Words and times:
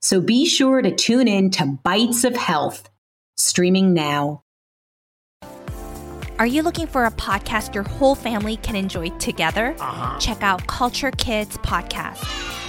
So 0.00 0.20
be 0.20 0.46
sure 0.46 0.80
to 0.80 0.94
tune 0.94 1.26
in 1.26 1.50
to 1.52 1.66
Bites 1.82 2.22
of 2.24 2.36
Health, 2.36 2.88
streaming 3.36 3.94
now. 3.94 4.42
Are 6.38 6.46
you 6.46 6.62
looking 6.62 6.86
for 6.86 7.04
a 7.04 7.10
podcast 7.10 7.74
your 7.74 7.82
whole 7.82 8.14
family 8.14 8.58
can 8.58 8.76
enjoy 8.76 9.08
together? 9.18 9.74
Uh-huh. 9.80 10.16
Check 10.20 10.40
out 10.44 10.64
Culture 10.68 11.10
Kids 11.10 11.56
Podcast. 11.58 12.24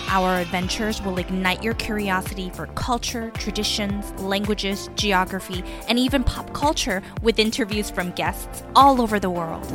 Our 0.08 0.42
adventures 0.42 1.04
will 1.04 1.20
ignite 1.20 1.64
your 1.64 1.76
curiosity 1.76 2.50
for 2.50 2.66
culture, 2.66 3.30
traditions, 3.36 4.12
languages, 4.20 4.90
geography, 4.96 5.64
and 5.88 6.00
even 6.00 6.24
pop 6.24 6.52
culture 6.54 7.04
with 7.22 7.38
interviews 7.38 7.92
from 7.92 8.10
guests 8.14 8.64
all 8.76 9.04
over 9.04 9.20
the 9.20 9.30
world. 9.30 9.72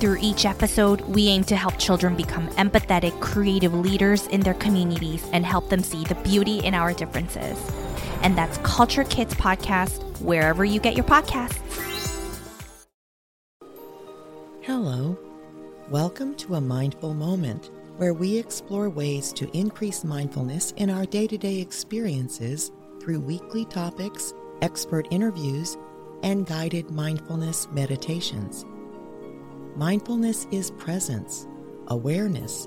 Through 0.00 0.16
each 0.22 0.46
episode, 0.46 1.02
we 1.02 1.28
aim 1.28 1.44
to 1.44 1.56
help 1.56 1.76
children 1.76 2.16
become 2.16 2.48
empathetic, 2.52 3.20
creative 3.20 3.74
leaders 3.74 4.26
in 4.28 4.40
their 4.40 4.54
communities 4.54 5.28
and 5.34 5.44
help 5.44 5.68
them 5.68 5.82
see 5.82 6.04
the 6.04 6.14
beauty 6.14 6.60
in 6.60 6.72
our 6.72 6.94
differences. 6.94 7.58
And 8.22 8.34
that's 8.38 8.56
Culture 8.62 9.04
Kids 9.04 9.34
Podcast, 9.34 10.02
wherever 10.22 10.64
you 10.64 10.80
get 10.80 10.96
your 10.96 11.04
podcasts. 11.04 11.60
Hello. 14.62 15.18
Welcome 15.90 16.34
to 16.36 16.54
a 16.54 16.62
mindful 16.62 17.12
moment 17.12 17.68
where 17.98 18.14
we 18.14 18.38
explore 18.38 18.88
ways 18.88 19.34
to 19.34 19.54
increase 19.54 20.02
mindfulness 20.02 20.72
in 20.78 20.88
our 20.88 21.04
day 21.04 21.26
to 21.26 21.36
day 21.36 21.60
experiences 21.60 22.72
through 23.02 23.20
weekly 23.20 23.66
topics, 23.66 24.32
expert 24.62 25.06
interviews, 25.10 25.76
and 26.22 26.46
guided 26.46 26.90
mindfulness 26.90 27.68
meditations. 27.70 28.64
Mindfulness 29.76 30.48
is 30.50 30.72
presence, 30.72 31.46
awareness. 31.86 32.66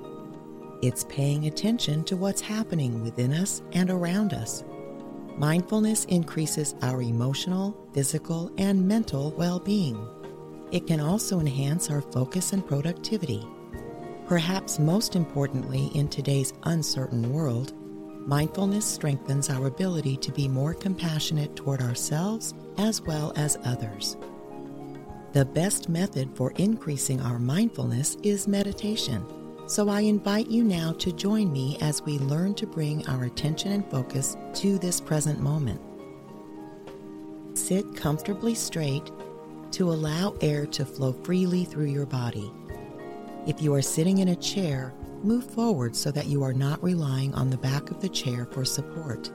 It's 0.81 1.03
paying 1.05 1.47
attention 1.47 2.05
to 2.05 2.15
what's 2.15 2.41
happening 2.41 3.03
within 3.03 3.33
us 3.33 3.61
and 3.73 3.89
around 3.91 4.33
us. 4.33 4.63
Mindfulness 5.37 6.05
increases 6.05 6.75
our 6.81 7.01
emotional, 7.01 7.75
physical, 7.93 8.51
and 8.57 8.87
mental 8.87 9.31
well 9.31 9.59
being. 9.59 10.07
It 10.71 10.87
can 10.87 11.01
also 11.01 11.39
enhance 11.39 11.91
our 11.91 12.01
focus 12.01 12.53
and 12.53 12.65
productivity. 12.65 13.45
Perhaps 14.25 14.79
most 14.79 15.15
importantly, 15.15 15.91
in 15.93 16.07
today's 16.07 16.53
uncertain 16.63 17.33
world, 17.33 17.73
mindfulness 18.25 18.85
strengthens 18.85 19.49
our 19.49 19.67
ability 19.67 20.15
to 20.17 20.31
be 20.31 20.47
more 20.47 20.73
compassionate 20.73 21.55
toward 21.55 21.81
ourselves 21.81 22.53
as 22.77 23.01
well 23.01 23.33
as 23.35 23.57
others. 23.65 24.15
The 25.33 25.45
best 25.45 25.89
method 25.89 26.29
for 26.35 26.51
increasing 26.57 27.19
our 27.19 27.39
mindfulness 27.39 28.17
is 28.21 28.47
meditation. 28.47 29.25
So 29.65 29.89
I 29.89 30.01
invite 30.01 30.47
you 30.47 30.63
now 30.63 30.93
to 30.99 31.11
join 31.11 31.51
me 31.51 31.75
as 31.81 32.03
we 32.03 32.19
learn 32.19 32.53
to 32.53 32.67
bring 32.67 33.07
our 33.07 33.23
attention 33.23 33.71
and 33.71 33.89
focus 33.89 34.37
to 34.53 34.77
this 34.77 35.01
present 35.01 35.39
moment. 35.39 35.81
Sit 37.55 37.95
comfortably 37.95 38.53
straight 38.53 39.09
to 39.71 39.89
allow 39.89 40.35
air 40.41 40.67
to 40.67 40.85
flow 40.85 41.13
freely 41.13 41.65
through 41.65 41.87
your 41.87 42.05
body. 42.05 42.51
If 43.47 43.59
you 43.59 43.73
are 43.73 43.81
sitting 43.81 44.19
in 44.19 44.27
a 44.27 44.35
chair, 44.35 44.93
move 45.23 45.49
forward 45.49 45.95
so 45.95 46.11
that 46.11 46.27
you 46.27 46.43
are 46.43 46.53
not 46.53 46.83
relying 46.83 47.33
on 47.33 47.49
the 47.49 47.57
back 47.57 47.89
of 47.89 48.01
the 48.01 48.09
chair 48.09 48.45
for 48.45 48.63
support. 48.63 49.31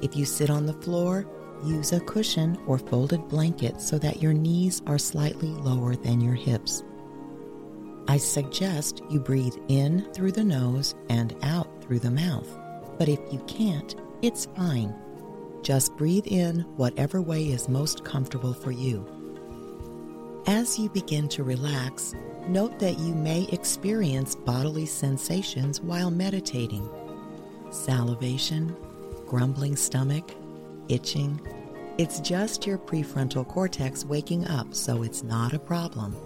If 0.00 0.14
you 0.14 0.24
sit 0.24 0.48
on 0.48 0.64
the 0.64 0.74
floor, 0.74 1.26
use 1.64 1.92
a 1.92 2.00
cushion 2.00 2.58
or 2.66 2.78
folded 2.78 3.28
blanket 3.28 3.80
so 3.80 3.98
that 3.98 4.22
your 4.22 4.32
knees 4.32 4.82
are 4.86 4.98
slightly 4.98 5.48
lower 5.48 5.96
than 5.96 6.20
your 6.20 6.34
hips. 6.34 6.84
I 8.08 8.16
suggest 8.16 9.02
you 9.08 9.20
breathe 9.20 9.56
in 9.68 10.02
through 10.12 10.32
the 10.32 10.44
nose 10.44 10.94
and 11.08 11.36
out 11.42 11.82
through 11.82 12.00
the 12.00 12.10
mouth. 12.10 12.48
But 12.98 13.08
if 13.08 13.20
you 13.32 13.38
can't, 13.46 13.94
it's 14.22 14.46
fine. 14.56 14.94
Just 15.62 15.96
breathe 15.96 16.26
in 16.26 16.60
whatever 16.76 17.22
way 17.22 17.44
is 17.44 17.68
most 17.68 18.04
comfortable 18.04 18.52
for 18.52 18.72
you. 18.72 19.06
As 20.46 20.78
you 20.78 20.88
begin 20.88 21.28
to 21.28 21.44
relax, 21.44 22.14
note 22.48 22.78
that 22.80 22.98
you 22.98 23.14
may 23.14 23.44
experience 23.52 24.34
bodily 24.34 24.86
sensations 24.86 25.80
while 25.80 26.10
meditating 26.10 26.88
salivation, 27.70 28.76
grumbling 29.26 29.76
stomach, 29.76 30.30
itching. 30.88 31.40
It's 31.98 32.20
just 32.20 32.66
your 32.66 32.78
prefrontal 32.78 33.46
cortex 33.46 34.04
waking 34.04 34.46
up, 34.46 34.74
so 34.74 35.02
it's 35.02 35.22
not 35.22 35.52
a 35.52 35.58
problem. 35.58 36.16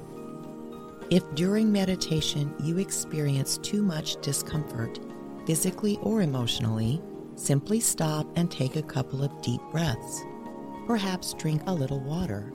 If 1.10 1.22
during 1.34 1.70
meditation 1.70 2.54
you 2.62 2.78
experience 2.78 3.58
too 3.58 3.82
much 3.82 4.20
discomfort, 4.22 4.98
physically 5.46 5.98
or 6.02 6.22
emotionally, 6.22 7.00
simply 7.36 7.80
stop 7.80 8.26
and 8.36 8.50
take 8.50 8.76
a 8.76 8.82
couple 8.82 9.22
of 9.22 9.42
deep 9.42 9.60
breaths. 9.70 10.22
Perhaps 10.86 11.34
drink 11.34 11.62
a 11.66 11.74
little 11.74 12.00
water. 12.00 12.52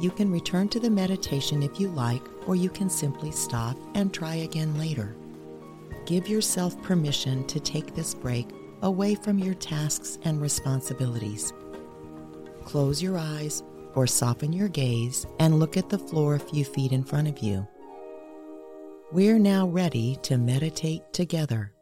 You 0.00 0.10
can 0.10 0.30
return 0.30 0.68
to 0.70 0.80
the 0.80 0.90
meditation 0.90 1.62
if 1.62 1.80
you 1.80 1.88
like, 1.88 2.22
or 2.46 2.54
you 2.56 2.70
can 2.70 2.88
simply 2.88 3.32
stop 3.32 3.76
and 3.94 4.12
try 4.14 4.36
again 4.36 4.78
later. 4.78 5.16
Give 6.06 6.28
yourself 6.28 6.80
permission 6.82 7.46
to 7.48 7.60
take 7.60 7.94
this 7.94 8.14
break 8.14 8.48
away 8.82 9.14
from 9.14 9.38
your 9.38 9.54
tasks 9.54 10.18
and 10.24 10.40
responsibilities. 10.40 11.52
Close 12.64 13.02
your 13.02 13.18
eyes 13.18 13.62
or 13.94 14.06
soften 14.06 14.52
your 14.52 14.68
gaze 14.68 15.26
and 15.38 15.58
look 15.58 15.76
at 15.76 15.88
the 15.88 15.98
floor 15.98 16.34
a 16.34 16.38
few 16.38 16.64
feet 16.64 16.92
in 16.92 17.02
front 17.02 17.28
of 17.28 17.38
you. 17.38 17.66
We're 19.10 19.38
now 19.38 19.66
ready 19.66 20.16
to 20.22 20.36
meditate 20.36 21.12
together. 21.12 21.72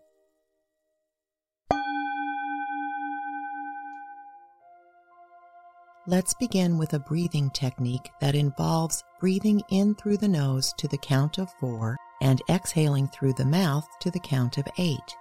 Let's 6.09 6.35
begin 6.35 6.79
with 6.79 6.95
a 6.95 7.01
breathing 7.01 7.51
technique 7.51 8.11
that 8.21 8.37
involves 8.37 9.03
breathing 9.19 9.61
in 9.71 9.97
through 9.97 10.19
the 10.19 10.29
nose 10.29 10.73
to 10.79 10.87
the 10.87 10.99
count 10.99 11.39
of 11.39 11.53
four 11.59 11.97
and 12.23 12.41
exhaling 12.49 13.09
through 13.09 13.33
the 13.33 13.45
mouth 13.45 13.89
to 14.03 14.13
the 14.13 14.21
count 14.21 14.57
of 14.57 14.69
eight. 14.79 15.17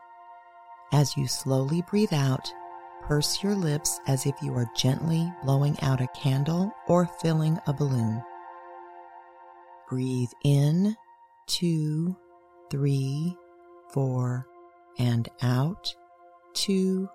As 0.91 1.17
you 1.17 1.27
slowly 1.27 1.83
breathe 1.89 2.13
out, 2.13 2.53
purse 3.01 3.43
your 3.43 3.55
lips 3.55 3.99
as 4.07 4.25
if 4.25 4.35
you 4.41 4.53
are 4.55 4.69
gently 4.75 5.31
blowing 5.43 5.77
out 5.81 6.01
a 6.01 6.07
candle 6.15 6.71
or 6.87 7.05
filling 7.21 7.59
a 7.67 7.73
balloon. 7.73 8.21
Breathe 9.89 10.31
in, 10.43 10.95
two, 11.47 12.15
three, 12.71 13.35
four, 13.93 14.47
and 14.97 15.29
out, 15.41 15.93
two, 16.53 17.07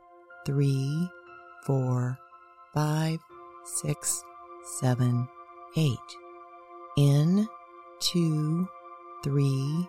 three, 0.46 1.08
four, 1.64 2.18
five, 2.74 3.18
six, 3.64 4.22
seven, 4.80 5.26
eight. 5.76 5.98
In, 6.96 7.48
two, 8.00 8.68
three, 9.24 9.88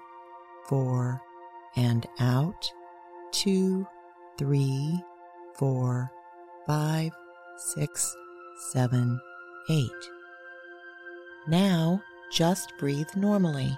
four, 0.67 1.21
and 1.75 2.07
out, 2.19 2.71
two, 3.31 3.87
three, 4.37 4.99
four, 5.55 6.11
five, 6.67 7.11
six, 7.57 8.15
seven, 8.71 9.19
eight. 9.69 9.89
Now, 11.47 12.01
just 12.31 12.73
breathe 12.77 13.09
normally. 13.15 13.77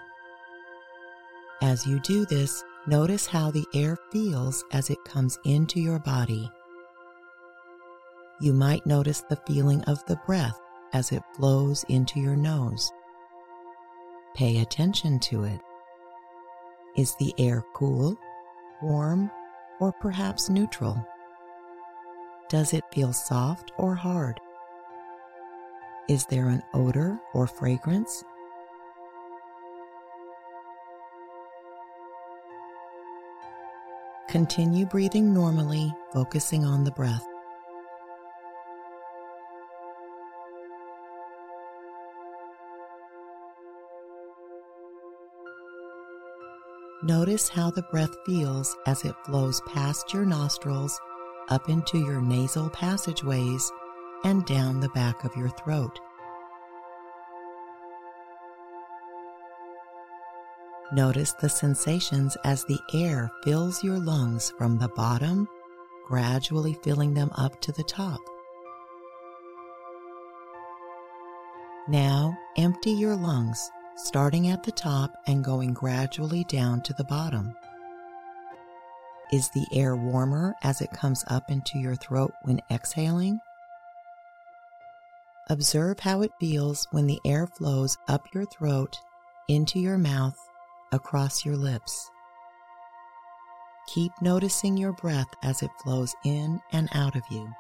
As 1.62 1.86
you 1.88 2.00
do 2.02 2.26
this, 2.26 2.64
notice 2.88 3.26
how 3.26 3.52
the 3.52 3.66
air 3.74 3.98
feels 4.12 4.64
as 4.72 4.90
it 4.90 5.04
comes 5.06 5.40
into 5.46 5.80
your 5.80 6.00
body. 6.00 6.52
You 8.42 8.54
might 8.54 8.86
notice 8.86 9.22
the 9.22 9.40
feeling 9.48 9.82
of 9.84 10.06
the 10.06 10.20
breath 10.26 10.60
as 10.92 11.12
it 11.12 11.24
flows 11.36 11.86
into 11.90 12.20
your 12.20 12.36
nose. 12.36 12.92
Pay 14.36 14.60
attention 14.60 15.20
to 15.20 15.46
it. 15.46 15.62
Is 16.98 17.16
the 17.20 17.34
air 17.38 17.64
cool, 17.74 18.18
warm, 18.82 19.32
or 19.84 19.92
perhaps 19.92 20.50
neutral? 20.50 21.06
Does 22.48 22.74
it 22.74 22.86
feel 22.94 23.12
soft 23.12 23.74
or 23.78 23.96
hard? 23.96 24.40
Is 26.08 26.26
there 26.28 26.48
an 26.48 26.64
odor 26.74 27.20
or 27.34 27.48
fragrance? 27.48 28.24
Continue 34.30 34.86
breathing 34.86 35.34
normally, 35.34 35.94
focusing 36.14 36.64
on 36.64 36.86
the 36.86 36.92
breath. 36.92 37.28
Notice 47.04 47.50
how 47.50 47.70
the 47.70 47.82
breath 47.82 48.16
feels 48.26 48.78
as 48.86 49.04
it 49.04 49.14
flows 49.26 49.60
past 49.68 50.14
your 50.14 50.24
nostrils, 50.24 50.98
up 51.50 51.68
into 51.68 51.98
your 51.98 52.22
nasal 52.22 52.70
passageways, 52.70 53.70
and 54.24 54.46
down 54.46 54.80
the 54.80 54.88
back 54.90 55.26
of 55.26 55.36
your 55.36 55.50
throat. 55.50 56.00
Notice 60.94 61.34
the 61.34 61.50
sensations 61.50 62.38
as 62.46 62.64
the 62.64 62.80
air 62.94 63.30
fills 63.44 63.84
your 63.84 64.00
lungs 64.00 64.54
from 64.58 64.78
the 64.78 64.88
bottom, 64.88 65.50
gradually 66.08 66.78
filling 66.84 67.14
them 67.14 67.32
up 67.36 67.60
to 67.62 67.74
the 67.74 67.84
top. 67.84 68.22
Now 71.90 72.34
empty 72.56 72.92
your 72.92 73.18
lungs, 73.18 73.70
starting 73.96 74.50
at 74.50 74.64
the 74.64 74.72
top 74.72 75.22
and 75.28 75.44
going 75.44 75.74
gradually 75.74 76.44
down 76.46 76.82
to 76.82 76.94
the 76.94 77.04
bottom. 77.04 77.56
Is 79.32 79.50
the 79.50 79.66
air 79.74 79.96
warmer 79.96 80.54
as 80.64 80.82
it 80.82 80.92
comes 80.92 81.24
up 81.28 81.50
into 81.50 81.80
your 81.80 81.96
throat 81.96 82.34
when 82.44 82.60
exhaling? 82.70 83.40
Observe 85.50 86.00
how 86.00 86.22
it 86.22 86.32
feels 86.40 86.88
when 86.92 87.08
the 87.08 87.20
air 87.26 87.48
flows 87.48 87.98
up 88.08 88.28
your 88.34 88.46
throat, 88.46 88.98
into 89.48 89.80
your 89.80 89.98
mouth, 89.98 90.38
across 90.92 91.44
your 91.46 91.58
lips. 91.58 92.10
Keep 93.88 94.12
noticing 94.22 94.78
your 94.78 94.94
breath 94.94 95.28
as 95.44 95.62
it 95.62 95.72
flows 95.84 96.16
in 96.24 96.62
and 96.72 96.88
out 96.94 97.16
of 97.16 97.24
you. 97.30 97.52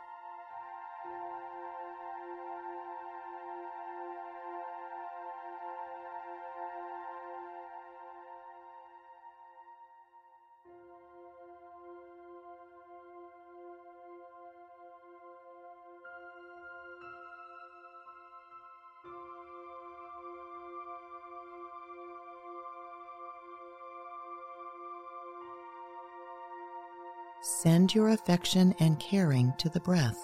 Send 27.44 27.94
your 27.94 28.08
affection 28.08 28.74
and 28.80 28.98
caring 29.02 29.52
to 29.58 29.68
the 29.68 29.82
breath 29.82 30.18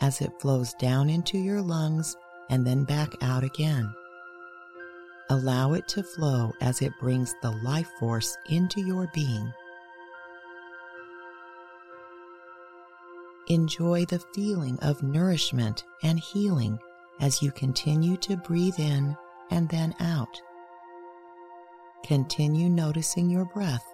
as 0.00 0.20
it 0.20 0.40
flows 0.40 0.74
down 0.74 1.08
into 1.08 1.38
your 1.38 1.62
lungs 1.62 2.16
and 2.50 2.66
then 2.66 2.82
back 2.82 3.08
out 3.22 3.44
again. 3.44 3.94
Allow 5.30 5.74
it 5.74 5.86
to 5.86 6.02
flow 6.02 6.52
as 6.60 6.82
it 6.82 6.92
brings 6.98 7.36
the 7.40 7.52
life 7.62 7.88
force 8.00 8.36
into 8.50 8.80
your 8.80 9.08
being. 9.14 9.52
Enjoy 13.46 14.04
the 14.04 14.24
feeling 14.34 14.76
of 14.80 15.04
nourishment 15.04 15.84
and 16.02 16.18
healing 16.18 16.80
as 17.20 17.40
you 17.40 17.52
continue 17.52 18.16
to 18.16 18.36
breathe 18.38 18.80
in 18.80 19.16
and 19.52 19.68
then 19.68 19.94
out. 20.00 20.42
Continue 22.04 22.68
noticing 22.68 23.30
your 23.30 23.44
breath 23.44 23.84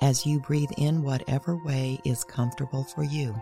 as 0.00 0.24
you 0.26 0.40
breathe 0.40 0.70
in 0.76 1.02
whatever 1.02 1.56
way 1.56 1.98
is 2.04 2.24
comfortable 2.24 2.84
for 2.84 3.02
you. 3.02 3.34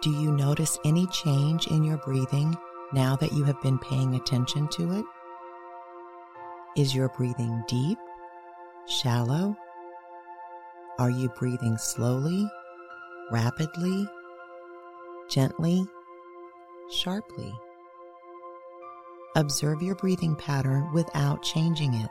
Do 0.00 0.10
you 0.10 0.30
notice 0.30 0.78
any 0.84 1.08
change 1.08 1.66
in 1.66 1.82
your 1.82 1.96
breathing 1.96 2.56
now 2.92 3.16
that 3.16 3.32
you 3.32 3.42
have 3.42 3.60
been 3.62 3.80
paying 3.80 4.14
attention 4.14 4.68
to 4.68 4.92
it? 4.92 5.04
Is 6.76 6.94
your 6.94 7.08
breathing 7.08 7.64
deep, 7.66 7.98
shallow? 8.86 9.56
Are 11.00 11.10
you 11.10 11.28
breathing 11.30 11.76
slowly, 11.78 12.48
rapidly, 13.32 14.06
gently, 15.28 15.84
sharply? 16.92 17.52
Observe 19.34 19.82
your 19.82 19.96
breathing 19.96 20.36
pattern 20.36 20.92
without 20.92 21.42
changing 21.42 21.94
it. 21.94 22.10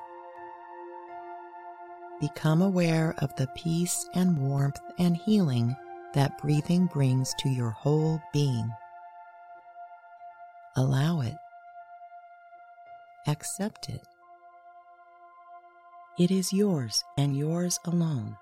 Become 2.20 2.62
aware 2.62 3.16
of 3.20 3.34
the 3.38 3.48
peace 3.56 4.06
and 4.14 4.38
warmth 4.38 4.80
and 5.00 5.16
healing 5.16 5.74
that 6.18 6.36
breathing 6.40 6.88
brings 6.88 7.32
to 7.36 7.48
your 7.48 7.70
whole 7.70 8.20
being. 8.34 8.74
Allow 10.76 11.22
it. 11.22 11.36
Accept 13.28 13.88
it. 13.88 14.02
It 16.18 16.32
is 16.32 16.52
yours 16.52 17.04
and 17.20 17.38
yours 17.38 17.80
alone. 17.86 18.36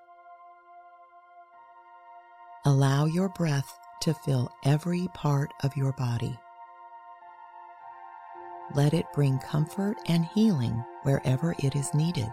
Allow 2.64 3.08
your 3.08 3.28
breath 3.28 3.78
to 4.04 4.14
fill 4.14 4.50
every 4.64 5.10
part 5.14 5.50
of 5.62 5.76
your 5.76 5.92
body. 5.98 6.34
Let 8.74 8.94
it 8.94 9.06
bring 9.14 9.38
comfort 9.40 9.98
and 10.08 10.24
healing 10.28 10.82
wherever 11.04 11.54
it 11.60 11.76
is 11.76 11.94
needed. 11.94 12.30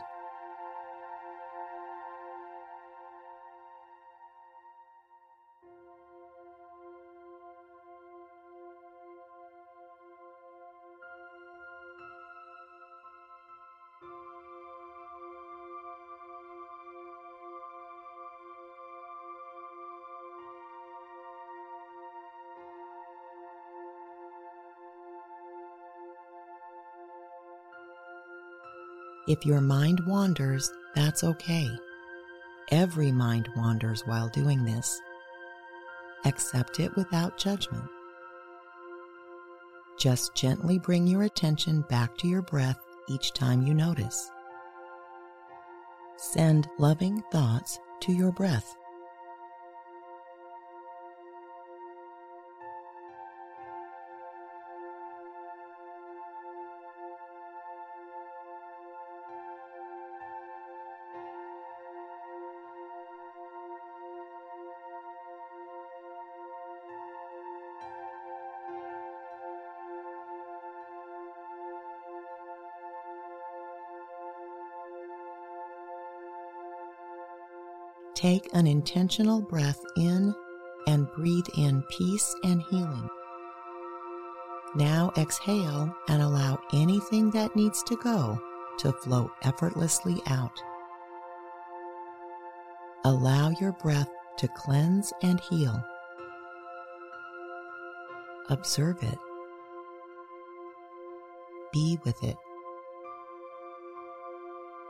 If 29.29 29.47
your 29.47 29.61
mind 29.61 30.01
wanders, 30.07 30.73
that's 30.95 31.23
okay. 31.23 31.69
Every 32.71 33.13
mind 33.13 33.49
wanders 33.57 34.03
while 34.07 34.29
doing 34.29 34.65
this. 34.65 35.01
Accept 36.25 36.81
it 36.81 36.95
without 36.97 37.39
judgment. 37.39 37.89
Just 39.99 40.35
gently 40.35 40.79
bring 40.79 41.07
your 41.07 41.23
attention 41.23 41.83
back 41.83 42.17
to 42.19 42.29
your 42.29 42.43
breath 42.43 42.79
each 43.09 43.33
time 43.33 43.63
you 43.63 43.75
notice. 43.75 44.31
Send 46.17 46.69
loving 46.79 47.23
thoughts 47.31 47.79
to 48.01 48.13
your 48.13 48.33
breath. 48.33 48.75
Take 78.23 78.49
an 78.55 78.69
intentional 78.69 79.41
breath 79.41 79.81
in 79.97 80.33
and 80.87 81.11
breathe 81.11 81.49
in 81.59 81.83
peace 81.91 82.37
and 82.45 82.63
healing. 82.71 83.11
Now 84.77 85.13
exhale 85.17 85.93
and 86.07 86.23
allow 86.23 86.61
anything 86.73 87.33
that 87.33 87.57
needs 87.57 87.83
to 87.83 87.97
go 87.97 88.41
to 88.79 88.93
flow 88.93 89.29
effortlessly 89.43 90.21
out. 90.29 90.57
Allow 93.05 93.55
your 93.61 93.73
breath 93.73 94.09
to 94.39 94.47
cleanse 94.57 95.13
and 95.25 95.41
heal. 95.41 95.83
Observe 98.51 99.03
it. 99.03 99.19
Be 101.73 101.99
with 102.05 102.23
it. 102.23 102.37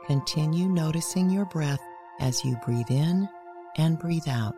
Continue 0.05 0.69
noticing 0.69 1.31
your 1.31 1.45
breath 1.45 1.81
as 2.19 2.43
you 2.43 2.55
breathe 2.57 2.89
in 2.89 3.27
and 3.77 3.99
breathe 3.99 4.27
out. 4.27 4.55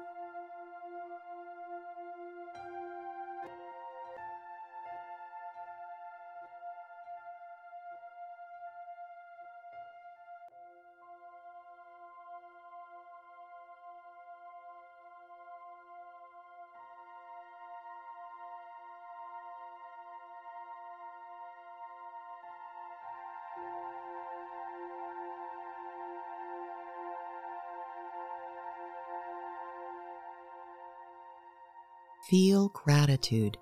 Feel 32.29 32.69
gratitude. 32.69 33.55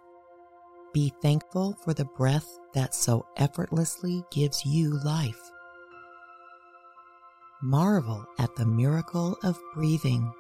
Be 0.93 1.11
thankful 1.21 1.75
for 1.83 1.93
the 1.93 2.05
breath 2.05 2.47
that 2.73 2.95
so 2.95 3.25
effortlessly 3.35 4.23
gives 4.31 4.65
you 4.65 5.03
life. 5.03 5.51
Marvel 7.61 8.25
at 8.39 8.55
the 8.55 8.65
miracle 8.65 9.37
of 9.43 9.59
breathing. 9.73 10.31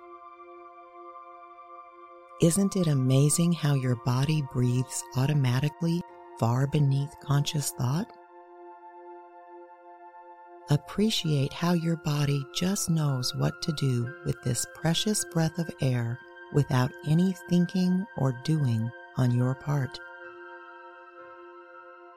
Isn't 2.41 2.77
it 2.77 2.87
amazing 2.87 3.51
how 3.51 3.73
your 3.73 3.97
body 4.05 4.41
breathes 4.53 5.03
automatically 5.17 6.01
far 6.39 6.65
beneath 6.67 7.13
conscious 7.21 7.71
thought? 7.71 8.07
Appreciate 10.69 11.51
how 11.51 11.73
your 11.73 11.97
body 11.97 12.41
just 12.55 12.89
knows 12.89 13.35
what 13.35 13.61
to 13.63 13.73
do 13.73 14.09
with 14.25 14.41
this 14.43 14.65
precious 14.75 15.25
breath 15.33 15.59
of 15.59 15.69
air 15.81 16.17
without 16.53 16.91
any 17.07 17.35
thinking 17.49 18.05
or 18.17 18.31
doing 18.43 18.89
on 19.17 19.31
your 19.31 19.55
part. 19.55 19.99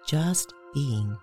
Just 0.07 0.55
being. 0.73 1.17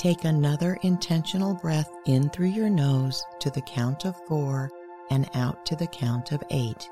Take 0.00 0.24
another 0.24 0.78
intentional 0.80 1.52
breath 1.56 1.90
in 2.06 2.30
through 2.30 2.46
your 2.46 2.70
nose 2.70 3.22
to 3.40 3.50
the 3.50 3.60
count 3.60 4.06
of 4.06 4.16
four 4.26 4.70
and 5.10 5.28
out 5.34 5.66
to 5.66 5.76
the 5.76 5.88
count 5.88 6.32
of 6.32 6.42
eight. 6.48 6.88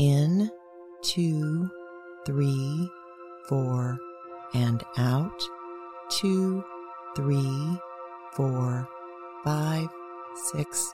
In, 0.00 0.50
two, 1.02 1.70
three, 2.26 2.90
four, 3.48 3.96
and 4.54 4.82
out, 4.96 5.40
two, 6.10 6.64
three, 7.14 7.78
four, 8.32 8.88
five, 9.44 9.86
six, 10.50 10.92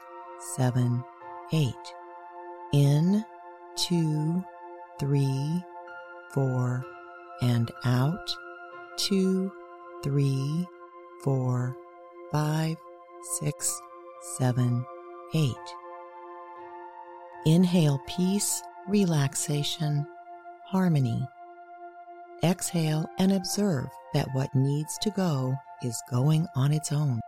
seven, 0.55 1.03
eight. 1.55 1.73
In, 2.75 3.25
two, 3.77 4.45
three, 5.01 5.65
four, 6.35 6.85
and 7.41 7.71
out, 7.87 8.37
two, 8.99 9.51
three, 10.03 10.67
four, 11.25 11.75
five, 12.31 12.77
six, 13.41 13.81
seven, 14.37 14.85
eight. 15.35 15.55
Inhale 17.47 17.99
peace, 18.07 18.63
relaxation, 18.89 20.07
harmony. 20.67 21.27
Exhale 22.45 23.07
and 23.19 23.33
observe 23.33 23.87
that 24.13 24.29
what 24.35 24.55
needs 24.55 24.99
to 24.99 25.11
go 25.11 25.55
is 25.83 26.03
going 26.11 26.47
on 26.55 26.73
its 26.73 26.93
own. 26.93 27.21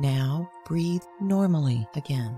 Now 0.00 0.50
breathe 0.64 1.02
normally 1.20 1.86
again. 1.94 2.34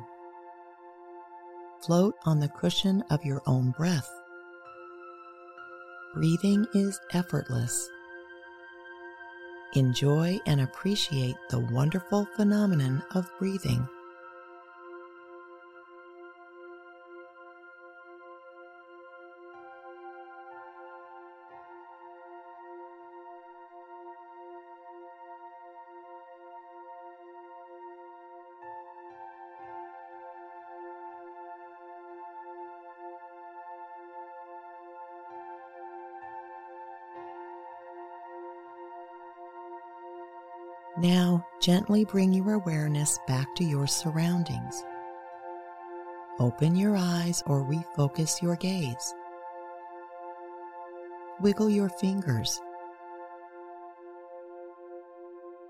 Float 1.86 2.16
on 2.24 2.40
the 2.40 2.48
cushion 2.48 3.04
of 3.08 3.24
your 3.24 3.40
own 3.46 3.70
breath. 3.70 4.10
Breathing 6.12 6.66
is 6.74 6.98
effortless. 7.12 7.88
Enjoy 9.74 10.40
and 10.44 10.60
appreciate 10.60 11.36
the 11.50 11.60
wonderful 11.60 12.26
phenomenon 12.36 13.00
of 13.14 13.30
breathing. 13.38 13.88
Now, 41.02 41.44
gently 41.60 42.04
bring 42.04 42.32
your 42.32 42.52
awareness 42.52 43.18
back 43.26 43.56
to 43.56 43.64
your 43.64 43.88
surroundings. 43.88 44.84
Open 46.38 46.76
your 46.76 46.94
eyes 46.96 47.42
or 47.44 47.64
refocus 47.64 48.40
your 48.40 48.54
gaze. 48.54 49.12
Wiggle 51.40 51.70
your 51.70 51.88
fingers. 51.88 52.60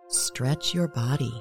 Stretch 0.08 0.74
your 0.74 0.88
body. 0.88 1.32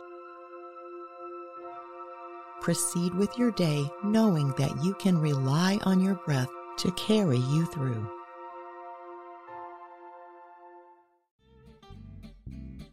Proceed 2.62 3.14
with 3.16 3.38
your 3.38 3.52
day 3.52 3.84
knowing 4.06 4.54
that 4.58 4.72
you 4.82 4.94
can 5.02 5.18
rely 5.18 5.80
on 5.84 6.00
your 6.00 6.16
breath 6.26 6.48
to 6.78 6.92
carry 6.94 7.40
you 7.40 7.66
through. 7.66 8.10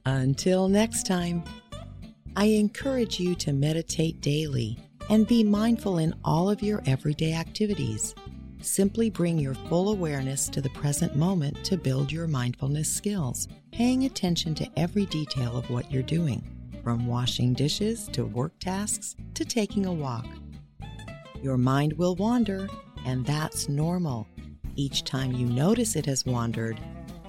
Until 0.09 0.69
next 0.69 1.05
time, 1.05 1.45
I 2.35 2.47
encourage 2.47 3.21
you 3.21 3.35
to 3.37 3.53
meditate 3.53 4.23
daily 4.23 4.79
and 5.11 5.27
be 5.27 5.45
mindful 5.45 5.99
in 5.99 6.15
all 6.25 6.49
of 6.49 6.63
your 6.63 6.83
everyday 6.87 7.35
activities. 7.35 8.15
Simply 8.63 9.11
bring 9.11 9.39
your 9.39 9.53
full 9.53 9.91
awareness 9.91 10.49
to 10.49 10.63
the 10.63 10.71
present 10.71 11.15
moment 11.15 11.63
to 11.67 11.77
build 11.77 12.11
your 12.11 12.27
mindfulness 12.27 12.91
skills, 12.91 13.49
paying 13.71 14.05
attention 14.05 14.55
to 14.55 14.79
every 14.79 15.05
detail 15.05 15.59
of 15.59 15.69
what 15.69 15.93
you're 15.93 16.03
doing, 16.03 16.43
from 16.83 17.07
washing 17.07 17.53
dishes 17.53 18.09
to 18.13 18.25
work 18.25 18.59
tasks 18.61 19.15
to 19.35 19.45
taking 19.45 19.85
a 19.85 19.93
walk. 19.93 20.27
Your 21.43 21.59
mind 21.59 21.93
will 21.93 22.17
wander, 22.17 22.67
and 23.05 23.27
that's 23.27 23.69
normal. 23.69 24.27
Each 24.75 25.05
time 25.05 25.33
you 25.33 25.45
notice 25.45 25.97
it 25.97 26.07
has 26.07 26.25
wandered, 26.25 26.81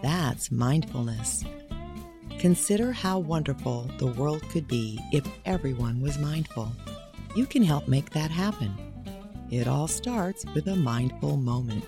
that's 0.02 0.50
mindfulness. 0.50 1.44
Consider 2.40 2.94
how 2.94 3.20
wonderful 3.20 3.92
the 3.98 4.08
world 4.08 4.42
could 4.50 4.66
be 4.66 4.98
if 5.12 5.28
everyone 5.46 6.00
was 6.00 6.18
mindful. 6.18 6.72
You 7.36 7.46
can 7.46 7.62
help 7.62 7.90
make 7.90 8.12
that 8.12 8.32
happen. 8.32 8.74
It 9.52 9.68
all 9.68 9.90
starts 9.90 10.46
with 10.56 10.68
a 10.68 10.76
mindful 10.76 11.36
moment. 11.36 11.84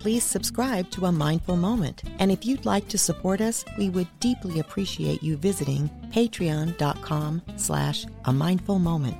Please 0.00 0.24
subscribe 0.24 0.90
to 0.90 1.06
A 1.06 1.12
Mindful 1.12 1.54
Moment, 1.54 2.02
and 2.18 2.32
if 2.32 2.44
you'd 2.44 2.66
like 2.66 2.88
to 2.88 2.98
support 2.98 3.40
us, 3.40 3.64
we 3.78 3.88
would 3.88 4.08
deeply 4.18 4.58
appreciate 4.58 5.22
you 5.22 5.36
visiting 5.36 5.88
patreon.com 6.10 7.40
slash 7.54 8.04
a 8.24 8.32
mindful 8.32 8.80
moment. 8.80 9.16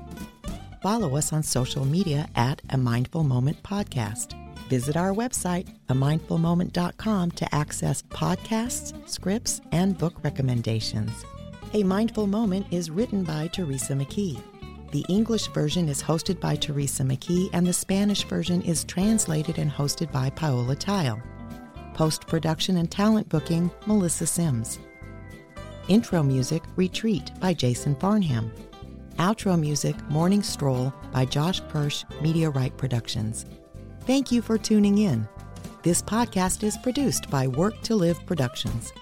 Follow 0.83 1.17
us 1.17 1.33
on 1.33 1.45
social 1.45 1.85
media 1.85 2.29
at 2.35 2.61
A 2.71 2.77
Mindful 2.77 3.23
Moment 3.23 3.63
Podcast. 3.63 4.42
Visit 4.73 4.97
our 4.97 5.12
website, 5.12 5.69
amindfulmoment.com, 5.91 7.31
to 7.33 7.55
access 7.55 8.00
podcasts, 8.00 8.95
scripts, 9.07 9.61
and 9.71 9.99
book 9.99 10.14
recommendations. 10.25 11.11
A 11.75 11.83
Mindful 11.83 12.26
Moment 12.26 12.64
is 12.71 12.91
written 12.91 13.23
by 13.23 13.49
Teresa 13.49 13.93
McKee. 13.93 14.41
The 14.91 15.05
English 15.11 15.49
version 15.49 15.91
is 15.91 16.02
hosted 16.02 16.41
by 16.41 16.57
Teresa 16.57 17.02
McKee, 17.02 17.50
and 17.52 17.67
the 17.67 17.73
Spanish 17.75 18.25
version 18.25 18.62
is 18.62 18.85
translated 18.85 19.59
and 19.59 19.71
hosted 19.71 20.11
by 20.11 20.31
Paola 20.31 20.75
Theil. 20.75 21.21
Post 21.93 22.26
production 22.26 22.79
and 22.79 22.91
talent 22.91 23.29
booking, 23.29 23.71
Melissa 23.85 24.26
Sims. 24.26 24.79
Intro 25.88 26.23
music, 26.23 26.62
Retreat 26.76 27.31
by 27.41 27.52
Jason 27.52 27.95
Farnham. 27.97 28.50
Outro 29.17 29.61
music, 29.61 30.00
Morning 30.09 30.43
Stroll 30.43 30.95
by 31.12 31.26
Josh 31.26 31.61
Kirsch, 31.69 32.07
Media 32.23 32.49
Right 32.49 32.75
Productions. 32.79 33.45
Thank 34.05 34.33
you 34.33 34.43
for 34.43 34.59
tuning 34.59 34.99
in. 34.99 35.29
This 35.85 36.03
podcast 36.03 36.65
is 36.65 36.77
produced 36.79 37.31
by 37.31 37.47
Work 37.47 37.81
to 37.83 37.95
Live 37.95 38.25
Productions. 38.27 38.93